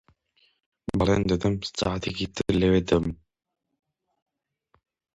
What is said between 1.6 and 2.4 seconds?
سەعاتێکی